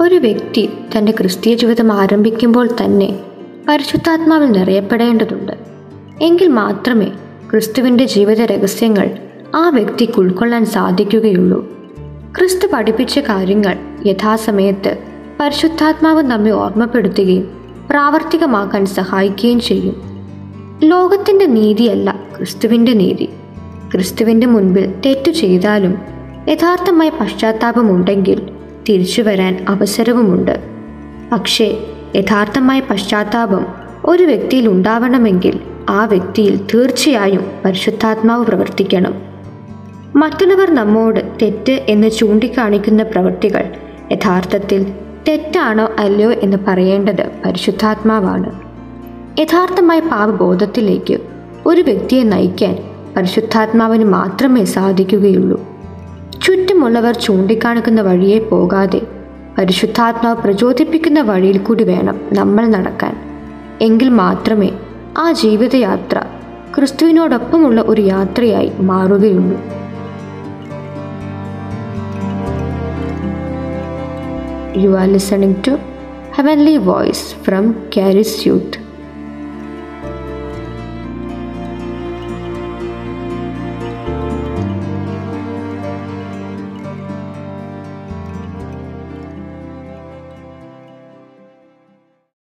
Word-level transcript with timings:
ഒരു 0.00 0.14
വ്യക്തി 0.14 0.68
തന്റെ 0.98 1.12
ക്രിസ്തീയ 1.12 1.54
ജീവിതം 1.54 1.92
ആരംഭിക്കുമ്പോൾ 1.92 2.68
തന്നെ 2.84 3.18
പരിശുദ്ധാത്മാവിൽ 3.68 4.52
നിറയപ്പെടേണ്ടതുണ്ട്. 4.52 5.52
എങ്കിൽ 6.20 6.48
മാത്രമേ 6.48 7.06
ക്രിസ്തുവിന്റെ 7.50 8.04
ജീവിത 8.04 8.40
രഹസ്യങ്ങൾ 8.40 9.10
ആ 9.54 9.68
വ്യക്തിക്ക് 9.68 10.18
ഉൾക്കൊള്ളാൻ 10.18 10.66
സാധിക്കുകയുള്ളൂ. 10.66 11.72
ക്രിസ്തു 12.38 12.66
പഠിപ്പിച്ച 12.72 13.18
കാര്യങ്ങൾ 13.18 13.76
യഥാസമയത്ത് 14.06 14.98
പരിശുദ്ധാത്മാവ് 15.40 16.22
നമ്മെ 16.22 16.50
ഓർമ്മപ്പെടുത്തുകയും 16.50 17.48
പ്രാവർത്തികമാക്കാൻ 17.90 18.86
സഹായിക്കുകയും 18.86 19.60
ചെയ്യും. 19.60 20.02
ലോകത്തിന്റെ 20.84 21.46
നീതിയല്ല 21.46 22.20
ക്രിസ്തുവിന്റെ 22.36 22.92
നീതി. 22.92 23.28
ക്രിസ്തുവിന്റെ 23.92 24.46
മുൻപിൽ 24.46 24.94
തെറ്റു 25.06 25.30
ചെയ്താലും 25.30 25.98
യഥാർത്ഥമായ 26.48 27.08
പശ്ചാത്താപമുണ്ടെങ്കിൽ 27.08 28.57
തിരിച്ചു 28.88 29.22
വരാൻ 29.22 29.66
അവസരവുമുണ്ട്. 29.68 30.60
പക്ഷേ 31.32 31.78
യഥാർത്ഥമായ 32.16 32.80
പശ്ചാത്താപം 32.80 33.66
ഒരു 34.04 34.22
വ്യക്തിയിൽ 34.22 34.68
ഉണ്ടാവണമെങ്കിൽ 34.68 35.60
ആ 35.88 36.04
വ്യക്തിയിൽ 36.04 36.60
തീർച്ചയായും 36.74 37.50
പരിശുദ്ധാത്മാവ് 37.64 38.44
പ്രവർത്തിക്കണം. 38.44 39.14
മറ്റുള്ളവർ 40.16 40.70
നമ്മോട് 40.70 41.20
തെറ്റ് 41.42 41.72
എന്ന് 41.72 42.10
ചൂണ്ടിക്കാണിക്കുന്ന 42.10 43.02
പ്രവൃത്തികൾ 43.02 43.64
യഥാർത്ഥത്തിൽ 44.12 44.86
തെറ്റാണോ 45.28 45.90
അല്ലയോ 45.98 46.32
എന്ന് 46.32 46.56
പറയേണ്ടത് 46.68 47.26
പരിശുദ്ധാത്മാവാണ്. 47.46 48.60
യഥാർത്ഥമായ 49.40 50.00
പാപബോധത്തിലേക്ക് 50.00 51.18
ഒരു 51.66 51.80
വ്യക്തിയെ 51.80 52.22
നയിക്കാൻ 52.22 52.78
പരിശുദ്ധാത്മാവിന് 53.16 54.04
മാത്രമേ 54.04 54.64
സാധിക്കുകയുള്ളൂ. 54.64 55.77
ചുറ്റുമുള്ളവർ 56.48 57.14
ചൂണ്ടിക്കാണിക്കുന്ന 57.16 58.00
വഴിയെ 58.00 58.38
പോകാതെ 58.38 59.00
പരിശുദ്ധാത്മാവ് 59.58 60.42
പ്രചോദിപ്പിക്കുന്ന 60.42 61.20
വഴിയിൽ 61.20 61.58
കൂടി 61.58 61.84
വേണം 61.84 62.20
നമ്മൾ 62.32 62.66
നടക്കാൻ 62.66 63.14
എങ്കിൽ 63.80 64.08
മാത്രമേ 64.08 64.70
ആ 65.18 65.32
ജീവിതയാത്ര 65.32 66.18
ക്രിസ്തുവിനോടൊപ്പമുള്ള 66.74 67.80
ഒരു 67.82 68.00
യാത്രയായി 68.00 68.72
മാറുകയുള്ളൂ 68.80 69.58
you 74.76 74.90
are 74.96 75.08
listening 75.08 75.62
to 75.66 75.78
Heavenly 76.38 76.74
voice 76.78 77.44
from 77.44 77.64
CHARIS 77.96 78.48
Youth. 78.48 78.87